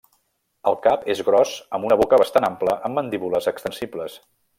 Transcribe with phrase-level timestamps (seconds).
[0.69, 4.17] El cap és gros amb una boca bastant ampla amb mandíbules extensibles.